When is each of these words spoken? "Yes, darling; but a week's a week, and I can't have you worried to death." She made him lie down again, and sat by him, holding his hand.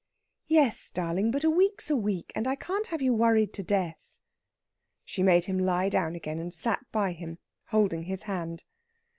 "Yes, 0.47 0.89
darling; 0.89 1.29
but 1.29 1.43
a 1.43 1.49
week's 1.51 1.91
a 1.91 1.95
week, 1.95 2.31
and 2.33 2.47
I 2.47 2.55
can't 2.55 2.87
have 2.87 3.03
you 3.03 3.13
worried 3.13 3.53
to 3.53 3.61
death." 3.61 4.17
She 5.05 5.21
made 5.21 5.45
him 5.45 5.59
lie 5.59 5.89
down 5.89 6.15
again, 6.15 6.39
and 6.39 6.51
sat 6.51 6.83
by 6.91 7.11
him, 7.11 7.37
holding 7.67 8.01
his 8.05 8.23
hand. 8.23 8.63